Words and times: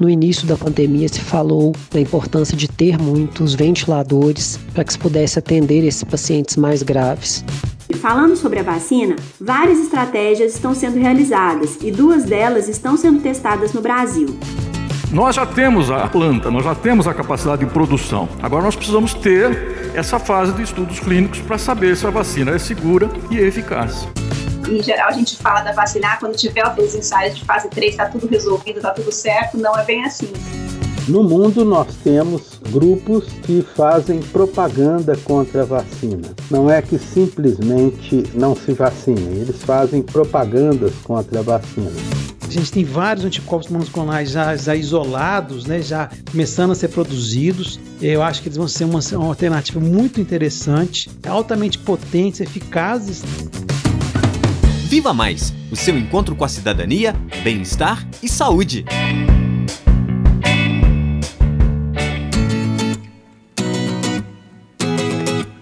No 0.00 0.08
início 0.08 0.46
da 0.46 0.56
pandemia 0.56 1.06
se 1.10 1.20
falou 1.20 1.76
da 1.92 2.00
importância 2.00 2.56
de 2.56 2.66
ter 2.66 2.98
muitos 2.98 3.52
ventiladores 3.54 4.58
para 4.72 4.82
que 4.82 4.94
se 4.94 4.98
pudesse 4.98 5.38
atender 5.38 5.84
esses 5.84 6.02
pacientes 6.02 6.56
mais 6.56 6.82
graves. 6.82 7.44
Falando 8.00 8.34
sobre 8.34 8.60
a 8.60 8.62
vacina, 8.62 9.14
várias 9.38 9.78
estratégias 9.78 10.54
estão 10.54 10.74
sendo 10.74 10.98
realizadas 10.98 11.76
e 11.82 11.90
duas 11.90 12.24
delas 12.24 12.66
estão 12.66 12.96
sendo 12.96 13.20
testadas 13.20 13.74
no 13.74 13.82
Brasil. 13.82 14.38
Nós 15.12 15.36
já 15.36 15.44
temos 15.44 15.90
a 15.90 16.08
planta, 16.08 16.50
nós 16.50 16.64
já 16.64 16.74
temos 16.74 17.06
a 17.06 17.12
capacidade 17.12 17.66
de 17.66 17.70
produção. 17.70 18.26
Agora 18.42 18.62
nós 18.62 18.76
precisamos 18.76 19.12
ter 19.12 19.92
essa 19.94 20.18
fase 20.18 20.54
de 20.54 20.62
estudos 20.62 20.98
clínicos 20.98 21.40
para 21.40 21.58
saber 21.58 21.94
se 21.94 22.06
a 22.06 22.10
vacina 22.10 22.52
é 22.52 22.58
segura 22.58 23.10
e 23.30 23.36
eficaz 23.36 24.08
em 24.68 24.82
geral 24.82 25.08
a 25.08 25.12
gente 25.12 25.36
fala 25.36 25.62
da 25.62 25.72
vacinar 25.72 26.18
quando 26.18 26.36
tiver 26.36 26.62
os 26.78 26.94
ensaios 26.94 27.36
de 27.36 27.44
fase 27.44 27.68
3, 27.68 27.92
está 27.92 28.06
tudo 28.06 28.26
resolvido, 28.26 28.76
está 28.76 28.90
tudo 28.90 29.12
certo, 29.12 29.56
não 29.56 29.76
é 29.78 29.84
bem 29.84 30.04
assim. 30.04 30.32
No 31.08 31.24
mundo 31.24 31.64
nós 31.64 31.88
temos 32.04 32.60
grupos 32.70 33.24
que 33.42 33.62
fazem 33.74 34.20
propaganda 34.20 35.16
contra 35.24 35.62
a 35.62 35.64
vacina. 35.64 36.28
Não 36.50 36.70
é 36.70 36.80
que 36.80 36.98
simplesmente 36.98 38.24
não 38.34 38.54
se 38.54 38.72
vacinem, 38.72 39.40
eles 39.40 39.62
fazem 39.62 40.02
propagandas 40.02 40.92
contra 41.02 41.40
a 41.40 41.42
vacina. 41.42 41.90
A 42.46 42.52
gente 42.52 42.72
tem 42.72 42.84
vários 42.84 43.24
anticorpos 43.24 43.68
monoclonais 43.68 44.30
já, 44.30 44.56
já, 44.56 44.74
isolados, 44.74 45.66
né, 45.66 45.80
já 45.80 46.10
começando 46.30 46.72
a 46.72 46.74
ser 46.74 46.88
produzidos. 46.88 47.78
Eu 48.02 48.22
acho 48.22 48.42
que 48.42 48.48
eles 48.48 48.56
vão 48.56 48.66
ser 48.66 48.84
uma, 48.84 48.98
uma 49.12 49.26
alternativa 49.26 49.78
muito 49.78 50.20
interessante, 50.20 51.08
altamente 51.26 51.78
potentes, 51.78 52.40
eficazes. 52.40 53.22
Viva 54.90 55.14
Mais 55.14 55.52
o 55.70 55.76
seu 55.76 55.96
encontro 55.96 56.34
com 56.34 56.44
a 56.44 56.48
cidadania, 56.48 57.14
bem-estar 57.44 58.04
e 58.20 58.28
saúde. 58.28 58.84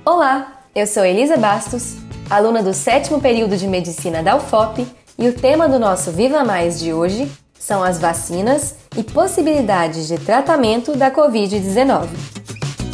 Olá, 0.03 0.63
eu 0.75 0.87
sou 0.87 1.05
Elisa 1.05 1.37
Bastos, 1.37 1.97
aluna 2.31 2.63
do 2.63 2.73
sétimo 2.73 3.21
período 3.21 3.55
de 3.59 3.67
medicina 3.67 4.23
da 4.23 4.35
UFOP, 4.35 4.87
e 5.19 5.29
o 5.29 5.35
tema 5.35 5.69
do 5.69 5.79
nosso 5.79 6.11
Viva 6.11 6.43
Mais 6.43 6.81
de 6.81 6.95
hoje 6.95 7.31
são 7.61 7.85
as 7.85 7.99
vacinas 7.99 8.77
e 8.97 9.03
possibilidades 9.03 10.09
de 10.09 10.17
tratamento 10.17 10.97
da 10.97 11.11
Covid-19. 11.11 12.09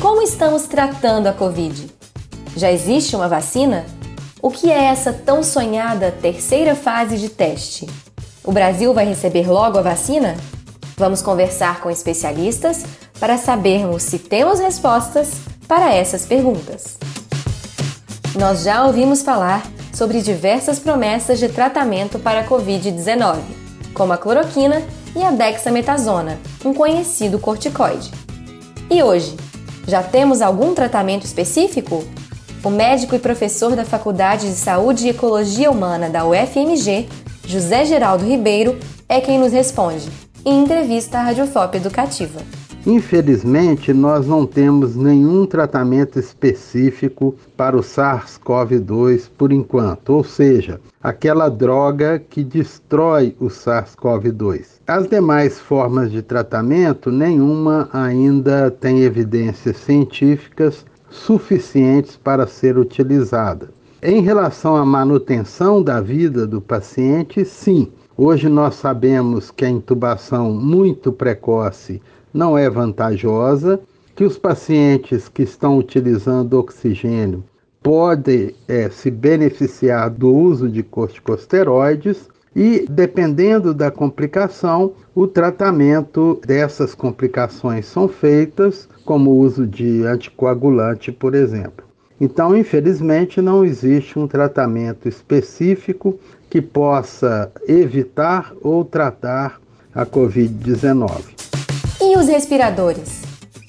Como 0.02 0.20
estamos 0.20 0.64
tratando 0.64 1.28
a 1.28 1.32
Covid? 1.32 1.88
Já 2.56 2.72
existe 2.72 3.14
uma 3.14 3.28
vacina? 3.28 3.86
O 4.44 4.50
que 4.50 4.70
é 4.70 4.84
essa 4.84 5.10
tão 5.10 5.42
sonhada 5.42 6.12
terceira 6.12 6.74
fase 6.74 7.16
de 7.16 7.30
teste? 7.30 7.88
O 8.44 8.52
Brasil 8.52 8.92
vai 8.92 9.06
receber 9.06 9.48
logo 9.48 9.78
a 9.78 9.80
vacina? 9.80 10.36
Vamos 10.98 11.22
conversar 11.22 11.80
com 11.80 11.90
especialistas 11.90 12.84
para 13.18 13.38
sabermos 13.38 14.02
se 14.02 14.18
temos 14.18 14.60
respostas 14.60 15.30
para 15.66 15.94
essas 15.94 16.26
perguntas. 16.26 16.98
Nós 18.38 18.64
já 18.64 18.84
ouvimos 18.84 19.22
falar 19.22 19.66
sobre 19.94 20.20
diversas 20.20 20.78
promessas 20.78 21.38
de 21.38 21.48
tratamento 21.48 22.18
para 22.18 22.40
a 22.40 22.46
Covid-19, 22.46 23.38
como 23.94 24.12
a 24.12 24.18
cloroquina 24.18 24.82
e 25.16 25.22
a 25.22 25.30
dexametasona, 25.30 26.38
um 26.62 26.74
conhecido 26.74 27.38
corticoide. 27.38 28.10
E 28.90 29.02
hoje, 29.02 29.34
já 29.88 30.02
temos 30.02 30.42
algum 30.42 30.74
tratamento 30.74 31.24
específico? 31.24 32.04
O 32.64 32.70
médico 32.70 33.14
e 33.14 33.18
professor 33.18 33.76
da 33.76 33.84
Faculdade 33.84 34.48
de 34.48 34.54
Saúde 34.54 35.06
e 35.06 35.10
Ecologia 35.10 35.70
Humana 35.70 36.08
da 36.08 36.24
UFMG, 36.26 37.06
José 37.46 37.84
Geraldo 37.84 38.24
Ribeiro, 38.24 38.78
é 39.06 39.20
quem 39.20 39.38
nos 39.38 39.52
responde, 39.52 40.08
em 40.46 40.62
entrevista 40.62 41.18
à 41.18 41.24
Radiofop 41.24 41.76
Educativa. 41.76 42.40
Infelizmente, 42.86 43.92
nós 43.92 44.26
não 44.26 44.46
temos 44.46 44.96
nenhum 44.96 45.44
tratamento 45.44 46.18
específico 46.18 47.34
para 47.54 47.76
o 47.76 47.80
SARS-CoV-2 47.80 49.28
por 49.36 49.52
enquanto, 49.52 50.14
ou 50.14 50.24
seja, 50.24 50.80
aquela 51.02 51.50
droga 51.50 52.18
que 52.18 52.42
destrói 52.42 53.36
o 53.38 53.48
SARS-CoV-2. 53.48 54.80
As 54.86 55.06
demais 55.06 55.60
formas 55.60 56.10
de 56.10 56.22
tratamento, 56.22 57.10
nenhuma 57.10 57.90
ainda 57.92 58.70
tem 58.70 59.02
evidências 59.02 59.76
científicas 59.76 60.86
suficientes 61.14 62.16
para 62.16 62.46
ser 62.46 62.76
utilizada. 62.76 63.70
Em 64.02 64.20
relação 64.20 64.76
à 64.76 64.84
manutenção 64.84 65.82
da 65.82 66.00
vida 66.00 66.46
do 66.46 66.60
paciente, 66.60 67.44
sim. 67.44 67.90
Hoje 68.16 68.48
nós 68.48 68.74
sabemos 68.74 69.50
que 69.50 69.64
a 69.64 69.70
intubação 69.70 70.52
muito 70.52 71.12
precoce 71.12 72.02
não 72.32 72.58
é 72.58 72.68
vantajosa, 72.68 73.80
que 74.14 74.24
os 74.24 74.36
pacientes 74.36 75.28
que 75.28 75.42
estão 75.42 75.78
utilizando 75.78 76.58
oxigênio 76.58 77.42
podem 77.82 78.54
é, 78.68 78.88
se 78.90 79.10
beneficiar 79.10 80.10
do 80.10 80.32
uso 80.34 80.68
de 80.68 80.82
corticosteroides 80.82 82.28
e, 82.54 82.86
dependendo 82.88 83.74
da 83.74 83.90
complicação, 83.90 84.92
o 85.14 85.26
tratamento 85.26 86.40
dessas 86.46 86.94
complicações 86.94 87.86
são 87.86 88.06
feitas, 88.08 88.88
como 89.04 89.30
o 89.30 89.38
uso 89.38 89.66
de 89.66 90.04
anticoagulante, 90.04 91.10
por 91.10 91.34
exemplo. 91.34 91.84
Então, 92.20 92.56
infelizmente, 92.56 93.40
não 93.40 93.64
existe 93.64 94.18
um 94.18 94.28
tratamento 94.28 95.08
específico 95.08 96.18
que 96.48 96.62
possa 96.62 97.50
evitar 97.66 98.52
ou 98.62 98.84
tratar 98.84 99.60
a 99.92 100.06
Covid-19. 100.06 101.10
E 102.00 102.16
os 102.16 102.28
respiradores? 102.28 103.22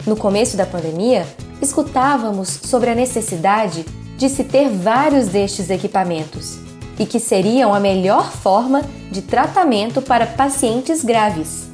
No 0.05 0.15
começo 0.15 0.55
da 0.55 0.65
pandemia, 0.65 1.25
escutávamos 1.59 2.47
sobre 2.47 2.91
a 2.91 2.95
necessidade 2.95 3.83
de 4.17 4.29
se 4.29 4.43
ter 4.43 4.69
vários 4.69 5.27
destes 5.27 5.71
equipamentos 5.71 6.64
e 6.99 7.05
que 7.05 7.19
seriam 7.19 7.73
a 7.73 7.79
melhor 7.79 8.31
forma 8.31 8.81
de 9.11 9.21
tratamento 9.21 10.01
para 10.01 10.25
pacientes 10.25 11.03
graves. 11.03 11.69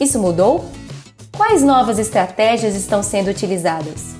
Isso 0.00 0.18
mudou? 0.18 0.64
Quais 1.36 1.62
novas 1.62 1.98
estratégias 1.98 2.74
estão 2.74 3.02
sendo 3.02 3.30
utilizadas? 3.30 4.16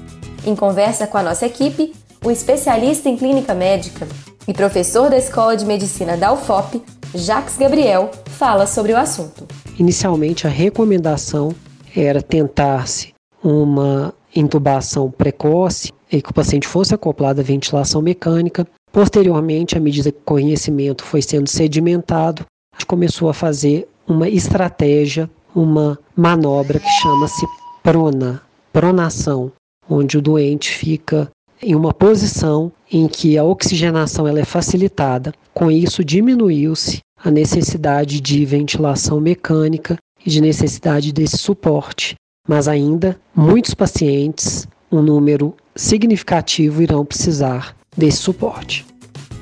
Em 0.47 0.55
conversa 0.55 1.07
com 1.07 1.19
a 1.19 1.23
nossa 1.23 1.47
equipe, 1.47 1.93
o 2.25 2.31
especialista 2.31 3.09
em 3.09 3.17
clínica 3.17 3.55
médica 3.55 4.07
e 4.47 4.53
professor 4.53 5.11
da 5.11 5.17
Escola 5.19 5.57
de 5.57 5.65
Medicina 5.65 6.17
da 6.17 6.33
UFOP, 6.33 6.83
Jacques 7.15 7.57
Gabriel, 7.57 8.11
fala 8.27 8.67
sobre 8.67 8.93
o 8.93 8.97
assunto. 8.97 9.47
Inicialmente, 9.79 10.47
a 10.47 10.51
recomendação 10.51 11.55
era 11.95 12.23
tentar-se 12.23 13.15
uma 13.43 14.13
intubação 14.35 15.11
precoce 15.11 15.93
e 16.11 16.23
que 16.23 16.31
o 16.31 16.35
paciente 16.35 16.67
fosse 16.67 16.95
acoplado 16.95 17.41
à 17.41 17.45
ventilação 17.45 18.01
mecânica 18.01 18.67
Posteriormente, 18.93 19.77
à 19.77 19.81
medida 19.81 20.11
que 20.11 20.19
o 20.19 20.25
conhecimento 20.25 21.05
foi 21.05 21.23
sendo 21.23 21.49
sedimentado, 21.49 22.45
a 22.73 22.79
gente 22.79 22.87
começou 22.87 23.29
a 23.29 23.35
fazer 23.35 23.89
uma 24.07 24.29
estratégia, 24.29 25.29
uma 25.55 25.99
manobra 26.17 26.79
que 26.79 26.91
chama-se 27.03 27.47
prona, 27.83 28.43
pronação, 28.73 29.53
onde 29.89 30.17
o 30.17 30.23
doente 30.23 30.71
fica 30.71 31.31
em 31.63 31.75
uma 31.75 31.93
posição 31.93 32.71
em 32.91 33.09
que 33.09 33.37
a 33.37 33.45
oxigenação 33.45 34.27
ela 34.27 34.41
é 34.41 34.45
facilitada. 34.45 35.33
Com 35.53 35.71
isso, 35.71 36.05
diminuiu-se 36.05 37.01
a 37.23 37.31
necessidade 37.31 38.21
de 38.21 38.45
ventilação 38.45 39.21
mecânica 39.21 39.97
e 40.25 40.31
de 40.31 40.41
necessidade 40.41 41.13
desse 41.13 41.37
suporte. 41.37 42.15
Mas 42.49 42.69
ainda, 42.69 43.21
muitos 43.35 43.75
pacientes, 43.75 44.67
um 44.91 45.03
número 45.03 45.55
significativo, 45.75 46.83
irão 46.83 47.05
precisar 47.05 47.77
desse 47.99 48.19
suporte. 48.19 48.87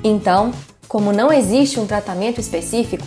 Então, 0.03 0.51
como 0.87 1.13
não 1.13 1.31
existe 1.31 1.79
um 1.79 1.85
tratamento 1.85 2.41
específico, 2.41 3.05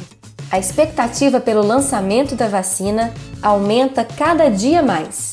a 0.50 0.59
expectativa 0.59 1.41
pelo 1.41 1.62
lançamento 1.62 2.35
da 2.35 2.49
vacina 2.49 3.12
aumenta 3.43 4.05
cada 4.05 4.49
dia 4.49 4.82
mais. 4.82 5.32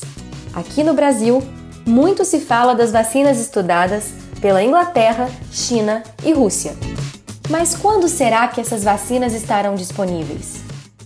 Aqui 0.52 0.82
no 0.82 0.94
Brasil, 0.94 1.42
muito 1.86 2.24
se 2.24 2.40
fala 2.40 2.74
das 2.74 2.90
vacinas 2.90 3.38
estudadas 3.38 4.10
pela 4.40 4.62
Inglaterra, 4.62 5.28
China 5.50 6.02
e 6.24 6.32
Rússia. 6.32 6.76
Mas 7.48 7.74
quando 7.74 8.08
será 8.08 8.46
que 8.48 8.60
essas 8.60 8.84
vacinas 8.84 9.34
estarão 9.34 9.74
disponíveis? 9.74 10.56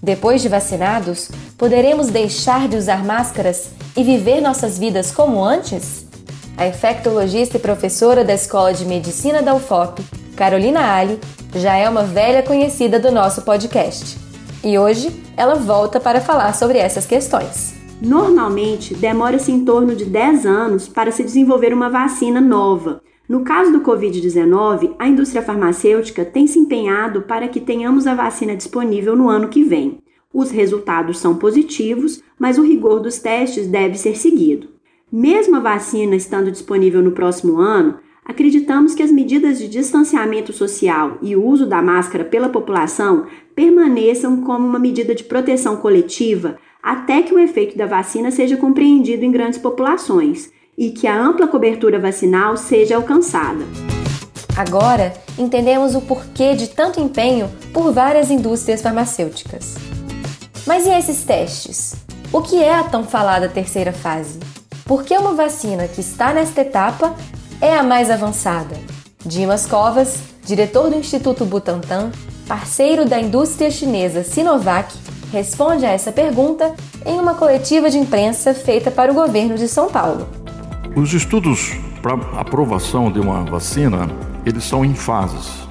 Depois 0.03 0.43
de 0.43 0.49
vacinados, 0.49 1.31
poderemos 1.57 2.09
deixar 2.09 2.67
de 2.67 2.77
usar 2.77 3.05
máscaras 3.05 3.71
e 3.97 4.03
viver 4.03 4.41
nossas 4.41 4.79
vidas 4.79 5.13
como 5.13 5.43
antes? 5.43 6.07
A 6.57 6.67
infectologista 6.67 7.57
e 7.57 7.61
professora 7.61 8.25
da 8.25 8.35
Escola 8.35 8.75
de 8.75 8.85
Medicina 8.85 9.43
da 9.43 9.55
UFOP, 9.55 10.03
Carolina 10.37 10.95
Ali, 10.95 11.19
já 11.55 11.77
é 11.77 11.89
uma 11.89 12.03
velha 12.03 12.43
conhecida 12.43 13.01
do 13.01 13.11
nosso 13.11 13.43
podcast. 13.43 14.19
E 14.63 14.79
hoje 14.79 15.11
ela 15.35 15.55
volta 15.55 15.99
para 15.99 16.21
falar 16.21 16.55
sobre 16.55 16.77
essas 16.79 17.07
questões. 17.07 17.75
Normalmente, 18.03 18.95
demora-se 18.95 19.51
em 19.51 19.65
torno 19.65 19.97
de 19.97 20.05
10 20.05 20.45
anos 20.45 20.89
para 20.89 21.11
se 21.11 21.25
desenvolver 21.25 21.73
uma 21.73 21.89
vacina 21.89 22.41
nova. 22.41 23.01
No 23.27 23.41
caso 23.41 23.73
do 23.73 23.81
Covid-19, 23.81 24.95
a 24.99 25.09
indústria 25.09 25.43
farmacêutica 25.43 26.25
tem 26.25 26.47
se 26.47 26.59
empenhado 26.59 27.23
para 27.23 27.49
que 27.49 27.61
tenhamos 27.61 28.07
a 28.07 28.15
vacina 28.15 28.55
disponível 28.55 29.17
no 29.17 29.29
ano 29.29 29.49
que 29.49 29.65
vem. 29.65 30.01
Os 30.35 30.51
resultados 30.51 31.19
são 31.19 31.37
positivos, 31.37 32.23
mas 32.39 32.59
o 32.59 32.63
rigor 32.63 33.01
dos 33.01 33.19
testes 33.19 33.67
deve 33.67 33.97
ser 33.97 34.17
seguido. 34.17 34.72
Mesmo 35.13 35.57
a 35.57 35.61
vacina 35.61 36.17
estando 36.17 36.51
disponível 36.51 37.03
no 37.03 37.13
próximo 37.13 37.61
ano, 37.61 37.99
acreditamos 38.25 38.95
que 38.95 39.03
as 39.03 39.13
medidas 39.13 39.59
de 39.59 39.69
distanciamento 39.69 40.55
social 40.55 41.19
e 41.21 41.37
o 41.37 41.45
uso 41.45 41.67
da 41.67 41.83
máscara 41.83 42.25
pela 42.25 42.49
população 42.49 43.27
permaneçam 43.55 44.41
como 44.41 44.67
uma 44.67 44.79
medida 44.79 45.15
de 45.15 45.25
proteção 45.25 45.77
coletiva 45.77 46.57
até 46.83 47.21
que 47.21 47.35
o 47.35 47.39
efeito 47.39 47.77
da 47.77 47.85
vacina 47.85 48.31
seja 48.31 48.57
compreendido 48.57 49.23
em 49.23 49.31
grandes 49.31 49.59
populações 49.59 50.51
e 50.79 50.91
que 50.93 51.07
a 51.07 51.23
ampla 51.23 51.47
cobertura 51.47 51.99
vacinal 51.99 52.57
seja 52.57 52.97
alcançada. 52.97 53.67
Agora, 54.57 55.13
entendemos 55.39 55.95
o 55.95 56.01
porquê 56.01 56.55
de 56.55 56.71
tanto 56.71 57.01
empenho 57.01 57.51
por 57.75 57.93
várias 57.93 58.31
indústrias 58.31 58.81
farmacêuticas. 58.81 59.77
Mas 60.67 60.87
e 60.87 60.91
esses 60.91 61.23
testes? 61.23 61.97
O 62.33 62.41
que 62.41 62.63
é 62.63 62.75
a 62.75 62.85
tão 62.85 63.05
falada 63.05 63.47
terceira 63.47 63.93
fase? 63.93 64.52
Por 64.85 65.05
que 65.05 65.17
uma 65.17 65.33
vacina 65.35 65.87
que 65.87 66.01
está 66.01 66.33
nesta 66.33 66.61
etapa 66.61 67.15
é 67.61 67.77
a 67.77 67.83
mais 67.83 68.11
avançada? 68.11 68.77
Dimas 69.25 69.65
Covas, 69.65 70.19
diretor 70.45 70.91
do 70.91 70.97
Instituto 70.97 71.45
Butantan, 71.45 72.11
parceiro 72.49 73.09
da 73.09 73.21
indústria 73.21 73.71
chinesa 73.71 74.25
Sinovac, 74.25 74.93
responde 75.33 75.87
a 75.87 75.91
essa 75.91 76.11
pergunta 76.11 76.75
em 77.07 77.19
uma 77.19 77.35
coletiva 77.35 77.89
de 77.89 77.97
imprensa 77.97 78.53
feita 78.53 78.91
para 78.91 79.13
o 79.13 79.15
governo 79.15 79.57
de 79.57 79.69
São 79.69 79.89
Paulo. 79.89 80.29
Os 80.97 81.15
estudos 81.15 81.73
para 82.03 82.15
aprovação 82.39 83.11
de 83.11 83.21
uma 83.21 83.45
vacina, 83.45 84.11
eles 84.45 84.65
são 84.65 84.85
em 84.85 84.95
fases. 84.95 85.63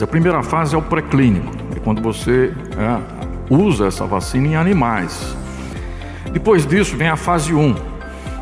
A 0.00 0.06
primeira 0.06 0.42
fase 0.42 0.74
é 0.74 0.78
o 0.78 0.82
pré-clínico, 0.82 1.52
é 1.76 1.78
quando 1.78 2.00
você 2.00 2.52
é, 2.78 3.54
usa 3.54 3.86
essa 3.86 4.06
vacina 4.06 4.48
em 4.48 4.56
animais. 4.56 5.36
Depois 6.32 6.66
disso 6.66 6.96
vem 6.96 7.08
a 7.08 7.16
fase 7.16 7.54
1, 7.54 7.91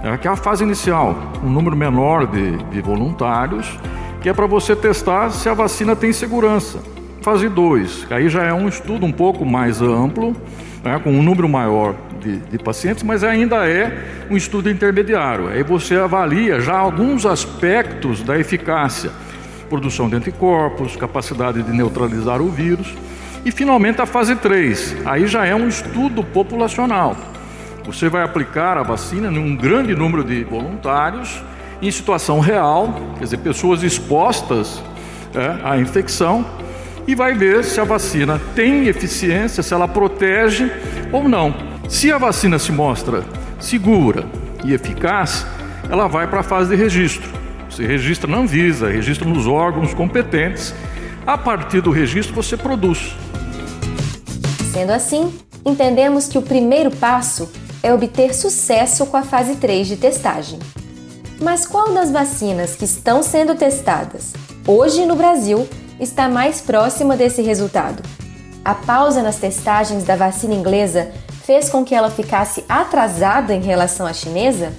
é, 0.03 0.17
que 0.17 0.27
é 0.27 0.31
a 0.31 0.37
fase 0.37 0.65
inicial, 0.65 1.17
um 1.43 1.51
número 1.51 1.77
menor 1.77 2.27
de, 2.27 2.57
de 2.57 2.81
voluntários, 2.81 3.79
que 4.23 4.29
é 4.29 4.33
para 4.33 4.47
você 4.47 4.75
testar 4.75 5.31
se 5.31 5.49
a 5.49 5.55
vacina 5.55 5.95
tem 5.95 6.13
segurança. 6.13 6.79
Fase 7.23 7.49
2, 7.49 8.07
aí 8.11 8.29
já 8.29 8.45
é 8.45 8.53
um 8.53 8.67
estudo 8.67 9.05
um 9.05 9.13
pouco 9.13 9.45
mais 9.45 9.83
amplo, 9.83 10.35
né, 10.83 10.99
com 11.05 11.11
um 11.11 11.23
número 11.23 11.49
maior 11.49 11.95
de, 12.19 12.39
de, 12.39 12.59
pacientes, 12.59 13.03
mas 13.03 13.23
ainda 13.23 13.69
é 13.69 14.27
um 14.31 14.37
estudo 14.37 14.71
intermediário. 14.71 15.49
Aí 15.49 15.63
você 15.63 15.97
avalia 15.97 16.61
já 16.61 16.79
alguns 16.79 17.27
aspectos 17.27 18.23
da 18.23 18.39
eficácia, 18.39 19.11
produção 19.69 20.09
de 20.09 20.17
anticorpos, 20.17 20.97
capacidade 20.97 21.63
de 21.63 21.73
neutralizar 21.73 22.41
o 22.41 22.49
vírus. 22.49 22.95
E 23.45 23.51
finalmente 23.51 24.01
a 24.01 24.07
fase 24.07 24.35
3, 24.37 24.97
aí 25.05 25.27
já 25.27 25.45
é 25.47 25.55
um 25.55 25.69
estudo 25.69 26.23
populacional. 26.25 27.17
Você 27.85 28.09
vai 28.09 28.23
aplicar 28.23 28.77
a 28.77 28.83
vacina 28.83 29.31
num 29.31 29.57
grande 29.57 29.95
número 29.95 30.23
de 30.23 30.45
voluntários, 30.45 31.43
em 31.81 31.91
situação 31.91 32.41
real, 32.41 32.95
quer 33.19 33.25
dizer, 33.25 33.39
pessoas 33.39 33.83
expostas 33.83 34.83
é, 35.35 35.59
à 35.65 35.79
infecção, 35.79 36.45
e 37.07 37.15
vai 37.15 37.35
ver 37.35 37.65
se 37.65 37.81
a 37.81 37.85
vacina 37.85 38.41
tem 38.55 38.87
eficiência, 38.87 39.63
se 39.63 39.73
ela 39.73 39.89
protege 39.89 40.71
ou 41.11 41.29
não. 41.29 41.55
Se 41.89 42.13
a 42.13 42.19
vacina 42.19 42.59
se 42.59 42.71
mostra 42.71 43.25
segura 43.59 44.25
e 44.65 44.73
eficaz, 44.75 45.47
ela 45.91 46.07
vai 46.07 46.27
para 46.27 46.41
a 46.41 46.43
fase 46.43 46.71
de 46.71 46.77
registro. 46.77 47.29
Você 47.69 47.87
registra 47.87 48.31
na 48.31 48.39
Anvisa, 48.39 48.89
registra 48.89 49.29
nos 49.29 49.47
órgãos 49.47 49.95
competentes. 49.95 50.75
A 51.27 51.39
partir 51.39 51.81
do 51.81 51.91
registro, 51.91 52.35
você 52.35 52.57
produz. 52.57 53.17
Sendo 54.73 54.91
assim, 54.91 55.33
entendemos 55.65 56.29
que 56.29 56.39
o 56.39 56.43
primeiro 56.43 56.91
passo 56.91 57.51
é 57.83 57.93
obter 57.93 58.35
sucesso 58.35 59.07
com 59.07 59.17
a 59.17 59.23
fase 59.23 59.57
3 59.57 59.89
de 59.89 59.97
testagem. 59.97 60.59
Mas 61.41 61.67
qual 61.67 61.93
das 61.93 62.11
vacinas 62.11 62.77
que 62.77 62.85
estão 62.85 63.23
sendo 63.23 63.55
testadas 63.55 64.33
hoje 64.67 65.07
no 65.07 65.17
Brasil 65.17 65.67
está 65.99 66.29
mais 66.29 66.61
próxima 66.61 67.17
desse 67.17 67.43
resultado. 67.43 68.03
A 68.65 68.75
pausa 68.75 69.23
nas 69.23 69.37
testagens 69.37 70.05
da 70.05 70.17
vacina 70.17 70.55
inglesa 70.55 71.11
fez 71.45 71.69
com 71.69 71.85
que 71.85 71.95
ela 71.95 72.11
ficasse 72.11 72.65
atrasada 72.69 73.55
em 73.55 73.61
relação 73.61 74.07
à 74.07 74.13
chinesa? 74.13 74.73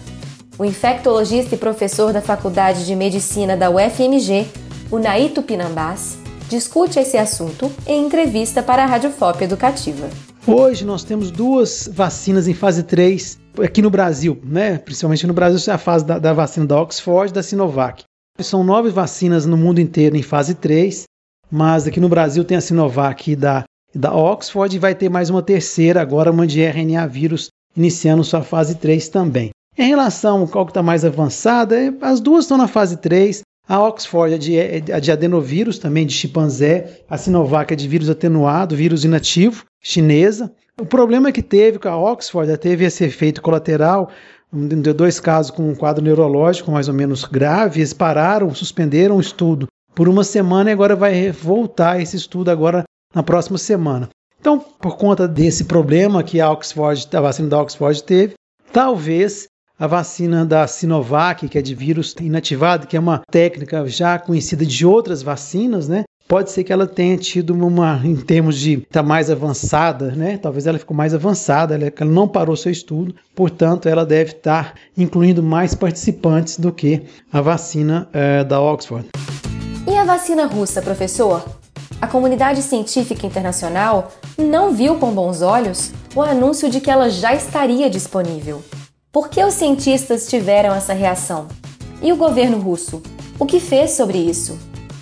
O 0.58 0.66
infectologista 0.66 1.56
e 1.56 1.58
professor 1.58 2.14
da 2.14 2.22
Faculdade 2.22 2.86
de 2.86 2.96
Medicina 2.96 3.58
da 3.58 3.70
UFMG, 3.70 4.48
o 4.92 5.00
Naito 5.00 5.42
Pinambás, 5.42 6.18
discute 6.50 7.00
esse 7.00 7.18
assunto 7.18 7.72
em 7.88 8.06
entrevista 8.06 8.62
para 8.62 8.84
a 8.84 8.86
Rádio 8.86 9.12
FOP 9.12 9.44
Educativa. 9.44 10.31
Hoje 10.46 10.86
nós 10.86 11.04
temos 11.04 11.30
duas 11.30 11.88
vacinas 11.92 12.48
em 12.48 12.54
fase 12.54 12.84
3 12.84 13.40
aqui 13.64 13.82
no 13.82 13.90
Brasil, 13.90 14.42
né? 14.44 14.78
Principalmente 14.78 15.28
no 15.28 15.34
Brasil, 15.34 15.72
é 15.72 15.76
a 15.76 15.78
fase 15.78 16.04
da, 16.04 16.18
da 16.18 16.34
vacina 16.34 16.66
da 16.66 16.82
Oxford 16.82 17.30
e 17.30 17.34
da 17.34 17.44
Sinovac. 17.44 18.04
São 18.40 18.64
nove 18.64 18.90
vacinas 18.90 19.46
no 19.46 19.56
mundo 19.56 19.80
inteiro 19.80 20.18
em 20.18 20.24
fase 20.24 20.56
3 20.56 21.06
mas 21.52 21.86
aqui 21.86 22.00
no 22.00 22.08
Brasil 22.08 22.46
tem 22.46 22.56
a 22.56 22.62
Sinovac 22.62 23.36
da, 23.36 23.66
da 23.94 24.16
Oxford 24.16 24.74
e 24.74 24.80
vai 24.80 24.96
ter 24.96 25.10
mais 25.10 25.30
uma 25.30 25.44
terceira 25.44 26.02
agora, 26.02 26.32
uma 26.32 26.48
de 26.48 26.62
RNA 26.62 27.06
vírus, 27.08 27.50
iniciando 27.76 28.24
sua 28.24 28.42
fase 28.42 28.76
3 28.76 29.10
também. 29.10 29.50
Em 29.78 29.90
relação 29.90 30.42
ao 30.42 30.48
qual 30.48 30.66
está 30.66 30.82
mais 30.82 31.04
avançada, 31.04 31.78
é, 31.78 31.94
as 32.02 32.22
duas 32.22 32.46
estão 32.46 32.58
na 32.58 32.68
fase 32.68 32.98
3. 32.98 33.42
A 33.68 33.80
Oxford 33.80 34.34
é 34.34 34.38
de, 34.38 34.58
é 34.58 35.00
de 35.00 35.12
adenovírus, 35.12 35.80
também 35.80 36.06
de 36.06 36.14
chimpanzé. 36.14 37.02
A 37.10 37.18
Sinovac 37.18 37.74
é 37.74 37.76
de 37.76 37.88
vírus 37.88 38.10
atenuado, 38.10 38.76
vírus 38.76 39.06
inativo, 39.06 39.66
chinesa. 39.82 40.52
O 40.80 40.86
problema 40.86 41.32
que 41.32 41.44
teve 41.44 41.80
com 41.80 41.88
a 41.88 41.98
Oxford, 41.98 42.58
teve 42.58 42.86
esse 42.86 43.04
efeito 43.04 43.42
colateral, 43.42 44.10
de 44.54 44.94
dois 44.94 45.20
casos 45.20 45.52
com 45.52 45.70
um 45.70 45.76
quadro 45.76 46.04
neurológico 46.04 46.72
mais 46.72 46.88
ou 46.88 46.94
menos 46.94 47.24
grave, 47.24 47.80
eles 47.80 47.94
pararam, 47.94 48.54
suspenderam 48.54 49.18
o 49.18 49.22
estudo 49.22 49.68
por 49.96 50.10
uma 50.10 50.24
semana 50.24 50.70
e 50.70 50.74
agora 50.74 50.96
vai 50.96 51.32
voltar 51.32 52.02
esse 52.02 52.18
estudo 52.18 52.52
agora 52.52 52.84
na 53.14 53.24
próxima 53.24 53.58
semana. 53.58 54.10
Então, 54.40 54.60
por 54.60 54.98
conta 54.98 55.28
desse 55.28 55.66
problema 55.66 56.24
que 56.24 56.42
a 56.42 56.52
Oxford, 56.52 57.08
a 57.16 57.22
vacina 57.22 57.48
da 57.48 57.62
Oxford 57.62 58.04
teve, 58.04 58.34
talvez 58.74 59.48
a 59.82 59.88
vacina 59.88 60.46
da 60.46 60.68
Sinovac, 60.68 61.50
que 61.50 61.58
é 61.58 61.62
de 61.62 61.74
vírus 61.74 62.14
inativado, 62.22 62.86
que 62.86 62.96
é 62.96 63.00
uma 63.00 63.24
técnica 63.32 63.88
já 63.88 64.20
conhecida 64.20 64.64
de 64.64 64.86
outras 64.86 65.24
vacinas, 65.24 65.88
né? 65.88 66.04
Pode 66.28 66.52
ser 66.52 66.64
que 66.64 66.72
ela 66.72 66.86
tenha 66.86 67.18
tido 67.18 67.50
uma, 67.50 68.00
em 68.06 68.16
termos 68.16 68.60
de 68.60 68.74
estar 68.74 69.02
tá 69.02 69.04
mais 69.04 69.32
avançada, 69.32 70.12
né? 70.12 70.38
Talvez 70.38 70.68
ela 70.68 70.78
ficou 70.78 70.96
mais 70.96 71.16
avançada, 71.16 71.74
ela, 71.74 71.92
ela 72.00 72.12
não 72.12 72.28
parou 72.28 72.56
seu 72.56 72.72
estudo, 72.72 73.16
portanto, 73.36 73.90
ela 73.90 74.06
deve 74.06 74.34
estar 74.34 74.76
incluindo 74.96 75.42
mais 75.42 75.74
participantes 75.74 76.60
do 76.60 76.72
que 76.72 77.02
a 77.34 77.42
vacina 77.42 78.08
é, 78.14 78.44
da 78.44 78.62
Oxford. 78.62 79.10
E 79.88 79.98
a 79.98 80.04
vacina 80.04 80.46
russa, 80.46 80.80
professor? 80.80 81.44
A 82.00 82.06
comunidade 82.06 82.62
científica 82.62 83.26
internacional 83.26 84.12
não 84.38 84.74
viu 84.74 84.98
com 84.98 85.12
bons 85.12 85.42
olhos 85.42 85.92
o 86.16 86.22
anúncio 86.22 86.70
de 86.70 86.80
que 86.80 86.92
ela 86.92 87.10
já 87.10 87.34
estaria 87.34 87.90
disponível. 87.90 88.62
Por 89.12 89.30
que 89.30 89.44
os 89.44 89.56
cientistas 89.56 90.28
tiveram 90.28 90.74
essa 90.74 90.94
reação? 90.94 91.48
E 92.02 92.14
o 92.14 92.16
governo 92.16 92.58
russo? 92.58 93.02
O 93.38 93.46
que 93.46 93.60
fez 93.60 93.92
sobre 93.92 94.18
isso? 94.18 94.58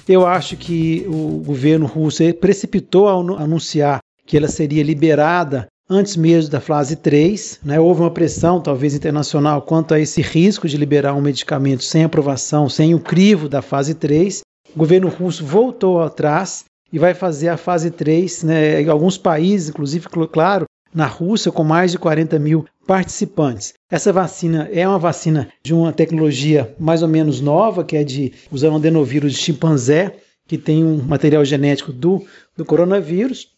Eu 0.07 0.25
acho 0.25 0.57
que 0.57 1.05
o 1.07 1.43
governo 1.45 1.85
russo 1.85 2.23
precipitou 2.33 3.07
ao 3.07 3.37
anunciar 3.37 3.99
que 4.25 4.35
ela 4.35 4.47
seria 4.47 4.81
liberada 4.81 5.67
antes 5.87 6.15
mesmo 6.15 6.49
da 6.49 6.59
fase 6.59 6.95
3. 6.95 7.59
Né? 7.63 7.79
Houve 7.79 8.01
uma 8.01 8.09
pressão, 8.09 8.59
talvez 8.59 8.95
internacional, 8.95 9.61
quanto 9.61 9.93
a 9.93 9.99
esse 9.99 10.21
risco 10.21 10.67
de 10.67 10.75
liberar 10.75 11.13
um 11.13 11.21
medicamento 11.21 11.83
sem 11.83 12.03
aprovação, 12.03 12.67
sem 12.67 12.95
o 12.95 12.99
crivo 12.99 13.47
da 13.47 13.61
fase 13.61 13.93
3 13.93 14.41
o 14.75 14.77
governo 14.77 15.09
russo 15.09 15.43
voltou 15.43 16.01
atrás 16.01 16.63
e 16.91 16.99
vai 16.99 17.13
fazer 17.13 17.49
a 17.49 17.57
fase 17.57 17.91
3 17.91 18.43
né, 18.43 18.87
alguns 18.87 19.17
países, 19.17 19.69
inclusive, 19.69 20.07
claro, 20.31 20.65
na 20.93 21.05
Rússia, 21.05 21.51
com 21.51 21.63
mais 21.63 21.91
de 21.91 21.97
40 21.97 22.37
mil 22.39 22.65
participantes. 22.87 23.73
Essa 23.89 24.11
vacina 24.11 24.69
é 24.71 24.87
uma 24.87 24.99
vacina 24.99 25.47
de 25.63 25.73
uma 25.73 25.93
tecnologia 25.93 26.73
mais 26.79 27.01
ou 27.03 27.07
menos 27.07 27.39
nova, 27.39 27.83
que 27.83 27.95
é 27.95 28.03
de 28.03 28.33
usando 28.51 28.73
um 28.73 28.77
adenovírus 28.77 29.33
de 29.33 29.39
chimpanzé, 29.39 30.15
que 30.47 30.57
tem 30.57 30.83
um 30.83 30.97
material 30.97 31.45
genético 31.45 31.91
do, 31.91 32.25
do 32.57 32.65
coronavírus. 32.65 33.49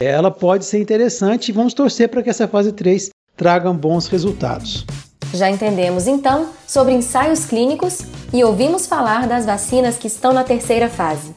Ela 0.00 0.30
pode 0.30 0.64
ser 0.64 0.80
interessante 0.80 1.48
e 1.48 1.52
vamos 1.52 1.74
torcer 1.74 2.08
para 2.08 2.22
que 2.22 2.30
essa 2.30 2.48
fase 2.48 2.72
3 2.72 3.10
traga 3.36 3.72
bons 3.72 4.08
resultados. 4.08 4.84
Já 5.32 5.48
entendemos 5.48 6.08
então 6.08 6.48
sobre 6.66 6.92
ensaios 6.92 7.44
clínicos 7.44 8.00
e 8.32 8.42
ouvimos 8.42 8.86
falar 8.86 9.28
das 9.28 9.46
vacinas 9.46 9.96
que 9.96 10.08
estão 10.08 10.32
na 10.32 10.42
terceira 10.42 10.88
fase. 10.88 11.34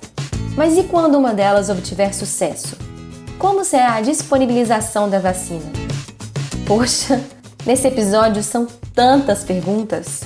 Mas 0.57 0.77
e 0.77 0.83
quando 0.83 1.17
uma 1.17 1.33
delas 1.33 1.69
obtiver 1.69 2.13
sucesso? 2.13 2.82
Como 3.43 3.65
será 3.65 3.95
a 3.95 4.01
disponibilização 4.01 5.09
da 5.09 5.19
vacina? 5.19 5.69
Poxa, 6.65 7.21
nesse 7.65 7.85
episódio 7.85 8.41
são 8.41 8.65
tantas 8.95 9.43
perguntas. 9.43 10.21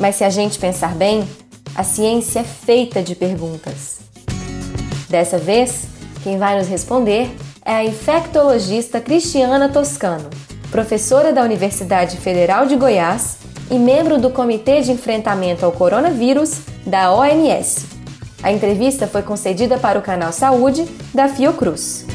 Mas 0.00 0.14
se 0.14 0.24
a 0.24 0.30
gente 0.30 0.58
pensar 0.58 0.94
bem, 0.94 1.28
a 1.74 1.84
ciência 1.84 2.40
é 2.40 2.44
feita 2.44 3.02
de 3.02 3.14
perguntas. 3.14 3.98
Dessa 5.06 5.36
vez, 5.36 5.84
quem 6.22 6.38
vai 6.38 6.56
nos 6.56 6.66
responder 6.66 7.30
é 7.62 7.74
a 7.74 7.84
infectologista 7.84 9.02
Cristiana 9.02 9.68
Toscano, 9.68 10.30
professora 10.70 11.34
da 11.34 11.42
Universidade 11.42 12.16
Federal 12.16 12.64
de 12.64 12.74
Goiás 12.74 13.36
e 13.70 13.78
membro 13.78 14.18
do 14.18 14.30
Comitê 14.30 14.80
de 14.80 14.92
Enfrentamento 14.92 15.66
ao 15.66 15.72
Coronavírus 15.72 16.60
da 16.86 17.12
OMS. 17.12 17.84
A 18.42 18.50
entrevista 18.50 19.06
foi 19.06 19.20
concedida 19.20 19.76
para 19.76 19.98
o 19.98 20.02
canal 20.02 20.32
Saúde 20.32 20.86
da 21.12 21.28
Fiocruz. 21.28 22.05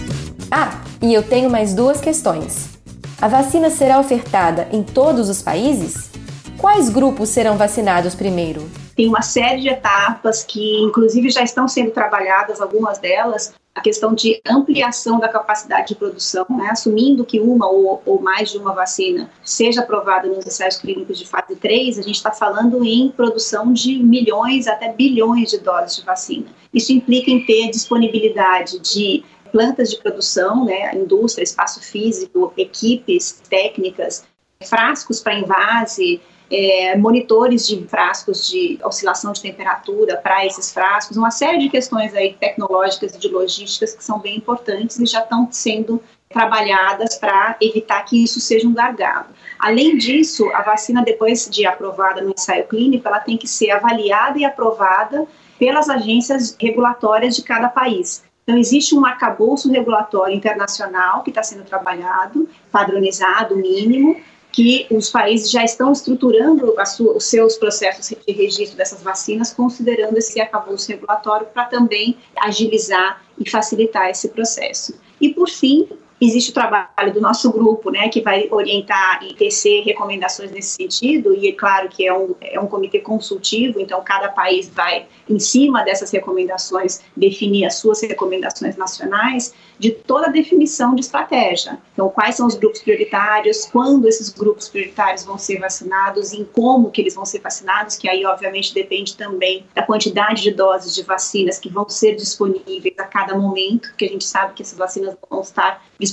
Ah, 0.54 0.82
e 1.02 1.14
eu 1.14 1.24
tenho 1.24 1.50
mais 1.50 1.74
duas 1.74 2.02
questões. 2.02 2.78
A 3.22 3.28
vacina 3.30 3.70
será 3.70 4.02
ofertada 4.02 4.68
em 4.74 4.84
todos 4.84 5.30
os 5.30 5.42
países? 5.42 6.12
Quais 6.58 6.90
grupos 6.90 7.30
serão 7.30 7.56
vacinados 7.56 8.14
primeiro? 8.14 8.70
Tem 8.94 9.08
uma 9.08 9.22
série 9.22 9.62
de 9.62 9.70
etapas 9.70 10.44
que, 10.44 10.82
inclusive, 10.82 11.30
já 11.30 11.42
estão 11.42 11.70
sendo 11.70 11.92
trabalhadas, 11.92 12.60
algumas 12.60 13.00
delas, 13.00 13.54
a 13.74 13.80
questão 13.80 14.14
de 14.14 14.42
ampliação 14.46 15.22
da 15.22 15.30
capacidade 15.30 15.88
de 15.88 15.96
produção, 15.96 16.46
né, 16.50 16.68
assumindo 16.70 17.24
que 17.24 17.40
uma 17.40 17.70
ou, 17.72 18.02
ou, 18.06 18.22
mais 18.22 18.52
de 18.52 18.58
uma 18.58 18.74
vacina 18.74 19.32
seja 19.46 19.80
aprovada 19.80 20.28
nos 20.28 20.46
ensaios 20.46 20.78
clínicos 20.78 21.18
de 21.18 21.26
fase 21.26 21.56
3, 21.56 21.98
a 21.98 22.02
gente 22.02 22.16
está 22.16 22.32
falando 22.32 22.84
em 22.84 23.10
produção 23.10 23.72
de 23.72 23.98
milhões 24.04 24.68
até 24.68 24.92
bilhões 24.92 25.50
de 25.50 25.60
doses 25.60 25.96
de 25.96 26.06
vacina. 26.06 26.48
Isso 26.74 26.92
implica 26.92 27.32
em 27.32 27.46
ter 27.46 27.70
disponibilidade 27.70 28.78
de 28.80 29.24
plantas 29.52 29.90
de 29.90 29.98
produção, 29.98 30.66
né, 30.66 30.94
indústria, 30.96 31.44
espaço 31.44 31.82
físico, 31.82 32.54
equipes 32.58 33.42
técnicas, 33.50 34.26
frascos 34.64 35.20
para 35.20 35.36
invase, 35.36 36.22
é, 36.52 36.98
monitores 36.98 37.66
de 37.66 37.88
frascos 37.88 38.48
de 38.48 38.78
oscilação 38.84 39.32
de 39.32 39.42
temperatura 39.42 40.18
para 40.18 40.46
esses 40.46 40.72
frascos, 40.72 41.16
uma 41.16 41.32
série 41.32 41.60
de 41.60 41.70
questões 41.70 42.14
aí 42.14 42.34
tecnológicas 42.34 43.16
e 43.16 43.18
de 43.18 43.30
logísticas 43.30 43.94
que 43.94 44.04
são 44.04 44.20
bem 44.20 44.38
importantes 44.38 45.00
e 45.00 45.06
já 45.06 45.22
estão 45.22 45.48
sendo 45.50 46.04
trabalhadas 46.30 47.18
para 47.18 47.56
evitar 47.62 48.04
que 48.04 48.22
isso 48.22 48.40
seja 48.40 48.68
um 48.68 48.74
gargalo. 48.74 49.28
Além 49.60 49.98
disso, 49.98 50.50
a 50.54 50.62
vacina, 50.62 51.04
depois 51.04 51.50
de 51.50 51.66
aprovada 51.66 52.22
no 52.22 52.32
ensaio 52.32 52.68
clínico, 52.68 53.08
ela 53.08 53.20
tem 53.20 53.38
que 53.38 53.48
ser 53.48 53.72
avaliada 53.72 54.38
e 54.40 54.46
aprovada 54.46 55.26
pelas 55.58 55.90
agências 55.90 56.56
regulatórias 56.60 57.36
de 57.36 57.44
cada 57.44 57.70
país. 57.70 58.24
Então, 58.52 58.60
existe 58.60 58.94
um 58.94 59.06
arcabouço 59.06 59.72
regulatório 59.72 60.36
internacional 60.36 61.24
que 61.24 61.30
está 61.30 61.42
sendo 61.42 61.64
trabalhado, 61.64 62.50
padronizado, 62.70 63.56
mínimo, 63.56 64.18
que 64.52 64.86
os 64.92 65.10
países 65.10 65.50
já 65.50 65.64
estão 65.64 65.94
estruturando 65.94 66.76
sua, 66.86 67.16
os 67.16 67.24
seus 67.24 67.56
processos 67.56 68.10
de 68.10 68.34
registro 68.34 68.78
dessas 68.78 69.02
vacinas, 69.02 69.54
considerando 69.54 70.18
esse 70.18 70.42
arcabouço 70.42 70.92
regulatório 70.92 71.48
para 71.48 71.64
também 71.64 72.18
agilizar 72.38 73.22
e 73.40 73.50
facilitar 73.50 74.10
esse 74.10 74.28
processo. 74.28 75.00
E, 75.22 75.30
por 75.30 75.48
fim, 75.48 75.88
existe 76.22 76.52
o 76.52 76.54
trabalho 76.54 77.12
do 77.12 77.20
nosso 77.20 77.52
grupo, 77.52 77.90
né, 77.90 78.08
que 78.10 78.22
vai 78.22 78.48
orientar 78.52 79.24
e 79.24 79.34
tecer 79.34 79.84
recomendações 79.84 80.52
nesse 80.52 80.70
sentido, 80.70 81.34
e 81.34 81.50
é 81.50 81.52
claro 81.54 81.90
que 81.90 82.06
é 82.06 82.14
um, 82.14 82.36
é 82.40 82.60
um 82.60 82.68
comitê 82.68 83.00
consultivo, 83.00 83.80
então 83.80 84.04
cada 84.04 84.30
país 84.30 84.70
vai, 84.70 85.08
em 85.28 85.40
cima 85.40 85.84
dessas 85.84 86.12
recomendações, 86.12 87.02
definir 87.18 87.66
as 87.66 87.76
suas 87.76 88.02
recomendações 88.02 88.78
nacionais, 88.78 89.54
de 89.80 89.90
toda 89.90 90.28
a 90.28 90.30
definição 90.30 90.94
de 90.94 91.02
estratégia. 91.02 91.80
Então, 91.94 92.08
quais 92.08 92.36
são 92.36 92.46
os 92.46 92.54
grupos 92.54 92.82
prioritários, 92.82 93.66
quando 93.66 94.08
esses 94.08 94.30
grupos 94.30 94.70
prioritários 94.70 95.26
vão 95.26 95.40
ser 95.40 95.60
vacinados, 95.60 96.34
em 96.34 96.44
como 96.44 96.92
que 96.92 97.02
eles 97.02 97.16
vão 97.16 97.26
ser 97.26 97.40
vacinados, 97.40 97.98
que 97.98 98.08
aí, 98.08 98.24
obviamente, 98.24 98.76
depende 98.76 99.18
também 99.18 99.66
da 99.74 99.82
quantidade 99.82 100.44
de 100.44 100.52
doses 100.52 100.94
de 100.94 101.02
vacinas 101.02 101.58
que 101.58 101.68
vão 101.68 101.90
ser 101.90 102.16
disponíveis 102.16 102.94
a 103.00 103.06
cada 103.06 103.36
momento, 103.36 103.92
que 103.98 104.06
a 104.06 104.08
gente 104.08 104.24
sabe 104.24 104.54
que 104.54 104.62
essas 104.62 104.78
vacinas 104.78 105.16
vão 105.28 105.42
estar 105.42 105.84
disponíveis 105.98 106.11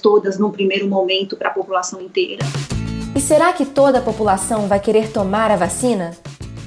todas 0.00 0.38
num 0.38 0.50
primeiro 0.50 0.88
momento 0.88 1.36
para 1.36 1.48
a 1.48 1.52
população 1.52 2.00
inteira. 2.00 2.44
E 3.14 3.20
será 3.20 3.52
que 3.52 3.64
toda 3.64 3.98
a 3.98 4.02
população 4.02 4.68
vai 4.68 4.78
querer 4.78 5.10
tomar 5.10 5.50
a 5.50 5.56
vacina? 5.56 6.12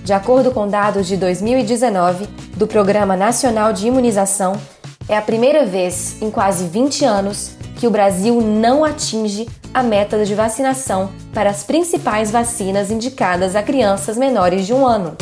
De 0.04 0.14
acordo 0.14 0.52
com 0.52 0.68
dados 0.68 1.08
de 1.08 1.16
2019 1.16 2.28
do 2.58 2.68
Programa 2.68 3.16
Nacional 3.16 3.72
de 3.72 3.88
Imunização, 3.88 4.60
é 5.08 5.16
a 5.16 5.22
primeira 5.22 5.66
vez 5.66 6.22
em 6.22 6.32
quase 6.32 6.66
20 6.66 7.06
anos 7.06 7.52
que 7.78 7.88
o 7.88 7.92
Brasil 7.92 8.42
não 8.42 8.84
atinge 8.84 9.48
a 9.74 9.82
meta 9.82 10.24
de 10.26 10.36
vacinação 10.36 11.12
para 11.34 11.50
as 11.50 11.64
principais 11.64 12.30
vacinas 12.30 12.92
indicadas 12.92 13.56
a 13.56 13.64
crianças 13.64 14.18
menores 14.18 14.66
de 14.66 14.74
um 14.74 14.86
ano. 14.86 15.16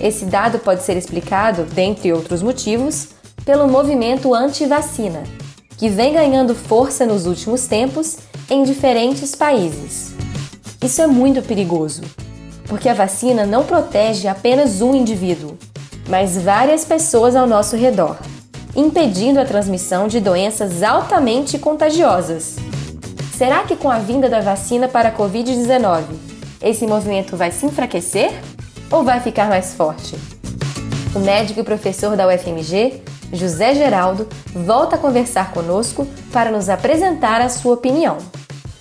Esse 0.00 0.24
dado 0.24 0.58
pode 0.58 0.82
ser 0.82 0.96
explicado, 0.96 1.64
dentre 1.64 2.12
outros 2.12 2.42
motivos, 2.42 3.08
pelo 3.44 3.68
movimento 3.68 4.34
anti-vacina, 4.34 5.22
que 5.82 5.88
vem 5.88 6.12
ganhando 6.12 6.54
força 6.54 7.04
nos 7.04 7.26
últimos 7.26 7.66
tempos 7.66 8.16
em 8.48 8.62
diferentes 8.62 9.34
países. 9.34 10.14
Isso 10.80 11.02
é 11.02 11.08
muito 11.08 11.42
perigoso, 11.42 12.02
porque 12.68 12.88
a 12.88 12.94
vacina 12.94 13.44
não 13.44 13.64
protege 13.64 14.28
apenas 14.28 14.80
um 14.80 14.94
indivíduo, 14.94 15.58
mas 16.08 16.40
várias 16.40 16.84
pessoas 16.84 17.34
ao 17.34 17.48
nosso 17.48 17.74
redor 17.74 18.16
impedindo 18.76 19.40
a 19.40 19.44
transmissão 19.44 20.06
de 20.06 20.20
doenças 20.20 20.84
altamente 20.84 21.58
contagiosas. 21.58 22.54
Será 23.36 23.64
que 23.64 23.74
com 23.74 23.90
a 23.90 23.98
vinda 23.98 24.28
da 24.28 24.40
vacina 24.40 24.86
para 24.86 25.08
a 25.08 25.12
Covid-19, 25.12 26.04
esse 26.62 26.86
movimento 26.86 27.36
vai 27.36 27.50
se 27.50 27.66
enfraquecer 27.66 28.30
ou 28.88 29.02
vai 29.02 29.18
ficar 29.18 29.48
mais 29.48 29.74
forte? 29.74 30.14
O 31.12 31.18
médico 31.18 31.58
e 31.58 31.64
professor 31.64 32.16
da 32.16 32.28
UFMG, 32.28 33.02
José 33.32 33.74
Geraldo, 33.74 34.26
volta 34.54 34.96
a 34.96 34.98
conversar 34.98 35.52
conosco 35.52 36.06
para 36.32 36.50
nos 36.50 36.68
apresentar 36.68 37.40
a 37.40 37.48
sua 37.48 37.74
opinião. 37.74 38.18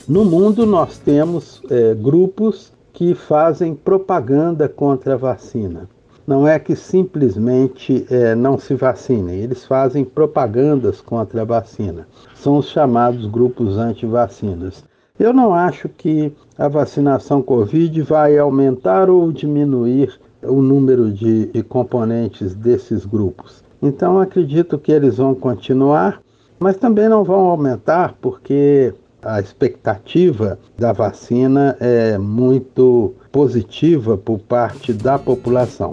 No 0.07 0.25
mundo, 0.25 0.65
nós 0.65 0.97
temos 0.97 1.61
é, 1.69 1.93
grupos 1.95 2.71
que 2.91 3.15
fazem 3.15 3.73
propaganda 3.73 4.67
contra 4.67 5.13
a 5.13 5.17
vacina 5.17 5.87
não 6.31 6.47
é 6.47 6.59
que 6.59 6.75
simplesmente 6.75 8.05
é, 8.09 8.35
não 8.35 8.57
se 8.57 8.73
vacinem, 8.75 9.39
eles 9.39 9.65
fazem 9.65 10.05
propagandas 10.05 11.01
contra 11.01 11.41
a 11.41 11.45
vacina. 11.45 12.07
São 12.35 12.57
os 12.57 12.69
chamados 12.69 13.25
grupos 13.25 13.77
anti-vacinas. 13.77 14.83
Eu 15.19 15.33
não 15.33 15.53
acho 15.53 15.89
que 15.89 16.31
a 16.57 16.67
vacinação 16.67 17.41
Covid 17.41 18.01
vai 18.03 18.37
aumentar 18.37 19.09
ou 19.09 19.31
diminuir 19.31 20.17
o 20.41 20.61
número 20.61 21.11
de, 21.11 21.47
de 21.47 21.63
componentes 21.63 22.55
desses 22.55 23.05
grupos. 23.05 23.61
Então 23.81 24.19
acredito 24.19 24.77
que 24.77 24.91
eles 24.91 25.17
vão 25.17 25.33
continuar, 25.33 26.21
mas 26.59 26.77
também 26.77 27.09
não 27.09 27.23
vão 27.23 27.49
aumentar 27.49 28.15
porque 28.21 28.93
a 29.23 29.39
expectativa 29.39 30.59
da 30.77 30.93
vacina 30.93 31.75
é 31.79 32.17
muito 32.17 33.15
positiva 33.31 34.17
por 34.17 34.39
parte 34.39 34.93
da 34.93 35.17
população. 35.17 35.91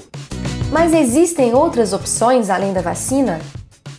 Mas 0.70 0.92
existem 0.92 1.54
outras 1.54 1.92
opções 1.92 2.50
além 2.50 2.72
da 2.72 2.82
vacina? 2.82 3.38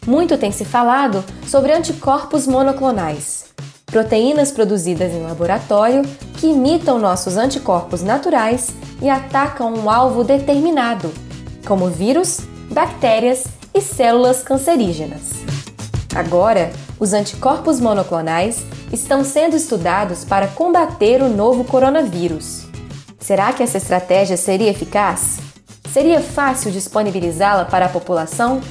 Muito 0.06 0.38
tem 0.38 0.52
se 0.52 0.66
falado 0.66 1.24
sobre 1.48 1.74
anticorpos 1.74 2.46
monoclonais, 2.46 3.46
proteínas 3.88 4.52
produzidas 4.52 5.12
em 5.14 5.24
laboratório 5.24 6.04
que 6.38 6.48
imitam 6.48 7.00
nossos 7.00 7.38
anticorpos 7.38 8.04
naturais 8.04 8.74
e 9.02 9.10
atacam 9.10 9.74
um 9.74 9.90
alvo 9.90 10.24
determinado, 10.24 11.12
como 11.66 11.88
vírus, 11.88 12.42
bactérias 12.72 13.59
e 13.74 13.82
células 13.82 14.42
cancerígenas. 14.44 15.32
Agora, 16.16 16.72
os 17.00 17.14
anticorpos 17.14 17.80
monoclonais 17.80 18.66
estão 18.92 19.24
sendo 19.24 19.56
estudados 19.56 20.26
para 20.26 20.48
combater 20.48 21.22
o 21.22 21.30
novo 21.30 21.64
coronavírus. 21.64 22.64
Será 23.20 23.54
que 23.54 23.62
essa 23.62 23.78
estratégia 23.78 24.36
seria 24.36 24.72
eficaz? 24.72 25.38
Seria 25.92 26.22
fácil 26.22 26.72
disponibilizá-la 26.72 27.66
para 27.66 27.86
a 27.86 27.90
população? 27.90 28.62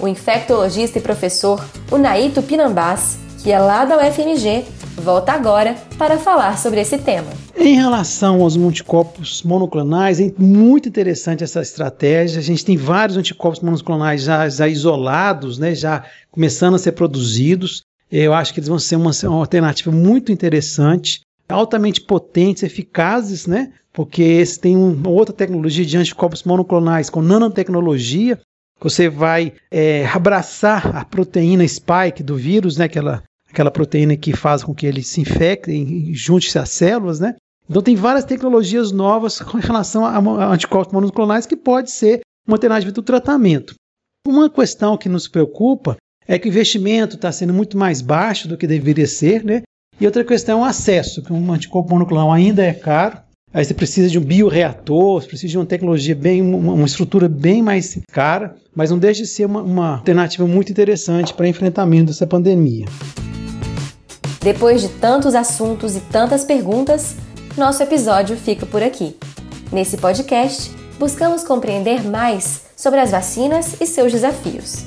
O 0.00 0.08
infectologista 0.08 0.98
e 0.98 1.02
professor 1.02 1.62
Unaito 1.90 2.42
Pinambás, 2.42 3.18
que 3.42 3.50
é 3.50 3.58
lá 3.58 3.84
da 3.84 3.96
UFMG, 3.96 4.64
volta 5.00 5.32
agora 5.32 5.74
para 5.96 6.18
falar 6.18 6.58
sobre 6.58 6.80
esse 6.80 6.98
tema. 6.98 7.28
Em 7.56 7.74
relação 7.74 8.42
aos 8.42 8.56
anticorpos 8.56 9.42
monoclonais, 9.42 10.20
é 10.20 10.32
muito 10.38 10.88
interessante 10.88 11.44
essa 11.44 11.60
estratégia. 11.60 12.40
A 12.40 12.42
gente 12.42 12.64
tem 12.64 12.76
vários 12.76 13.16
anticorpos 13.16 13.60
monoclonais 13.60 14.22
já, 14.22 14.48
já 14.48 14.68
isolados, 14.68 15.58
né, 15.58 15.74
já 15.74 16.04
começando 16.30 16.74
a 16.74 16.78
ser 16.78 16.92
produzidos. 16.92 17.82
Eu 18.10 18.32
acho 18.32 18.54
que 18.54 18.60
eles 18.60 18.68
vão 18.68 18.78
ser 18.78 18.96
uma, 18.96 19.10
uma 19.24 19.40
alternativa 19.40 19.90
muito 19.90 20.32
interessante 20.32 21.20
altamente 21.48 22.00
potentes, 22.00 22.62
eficazes, 22.62 23.46
né? 23.46 23.72
Porque 23.92 24.22
esse 24.22 24.60
tem 24.60 24.76
uma 24.76 25.08
outra 25.08 25.34
tecnologia 25.34 25.84
de 25.84 25.96
anticorpos 25.96 26.44
monoclonais 26.44 27.08
com 27.08 27.22
nanotecnologia. 27.22 28.38
Você 28.80 29.08
vai 29.08 29.54
é, 29.70 30.06
abraçar 30.06 30.94
a 30.94 31.04
proteína 31.04 31.66
spike 31.66 32.22
do 32.22 32.36
vírus, 32.36 32.76
né? 32.76 32.84
Aquela, 32.84 33.22
aquela 33.50 33.70
proteína 33.70 34.16
que 34.16 34.36
faz 34.36 34.62
com 34.62 34.74
que 34.74 34.86
ele 34.86 35.02
se 35.02 35.20
infecte 35.20 35.70
e 35.70 36.14
junte-se 36.14 36.58
às 36.58 36.70
células, 36.70 37.20
né? 37.20 37.34
Então 37.68 37.82
tem 37.82 37.96
várias 37.96 38.24
tecnologias 38.24 38.92
novas 38.92 39.40
com 39.40 39.58
relação 39.58 40.04
a 40.04 40.52
anticorpos 40.52 40.92
monoclonais 40.92 41.46
que 41.46 41.56
pode 41.56 41.90
ser 41.90 42.20
uma 42.46 42.56
alternativa 42.56 42.92
do 42.92 43.02
tratamento. 43.02 43.74
Uma 44.26 44.48
questão 44.48 44.96
que 44.96 45.08
nos 45.08 45.28
preocupa 45.28 45.96
é 46.26 46.38
que 46.38 46.48
o 46.48 46.50
investimento 46.50 47.16
está 47.16 47.30
sendo 47.30 47.52
muito 47.52 47.76
mais 47.76 48.00
baixo 48.00 48.48
do 48.48 48.56
que 48.56 48.66
deveria 48.66 49.06
ser, 49.06 49.44
né? 49.44 49.62
E 50.00 50.06
outra 50.06 50.24
questão 50.24 50.60
é 50.60 50.62
o 50.62 50.64
acesso, 50.64 51.22
que 51.22 51.32
um 51.32 51.52
anticorpo 51.52 51.90
monoclonal 51.90 52.32
ainda 52.32 52.62
é 52.62 52.72
caro. 52.72 53.18
Aí 53.52 53.64
você 53.64 53.72
precisa 53.72 54.08
de 54.08 54.18
um 54.18 54.22
bioreator, 54.22 55.20
você 55.20 55.26
precisa 55.26 55.50
de 55.52 55.58
uma 55.58 55.66
tecnologia 55.66 56.14
bem, 56.14 56.42
uma, 56.42 56.84
estrutura 56.84 57.28
bem 57.28 57.62
mais 57.62 57.98
cara, 58.12 58.54
mas 58.74 58.90
não 58.90 58.98
deixa 58.98 59.22
de 59.22 59.28
ser 59.28 59.46
uma, 59.46 59.62
uma 59.62 59.96
alternativa 59.96 60.46
muito 60.46 60.70
interessante 60.70 61.32
para 61.32 61.48
enfrentamento 61.48 62.06
dessa 62.06 62.26
pandemia. 62.26 62.84
Depois 64.40 64.80
de 64.80 64.88
tantos 64.88 65.34
assuntos 65.34 65.96
e 65.96 66.00
tantas 66.00 66.44
perguntas, 66.44 67.16
nosso 67.56 67.82
episódio 67.82 68.36
fica 68.36 68.64
por 68.64 68.82
aqui. 68.82 69.16
Nesse 69.72 69.96
podcast, 69.96 70.70
buscamos 70.98 71.42
compreender 71.42 72.04
mais 72.04 72.62
sobre 72.76 73.00
as 73.00 73.10
vacinas 73.10 73.80
e 73.80 73.86
seus 73.86 74.12
desafios, 74.12 74.84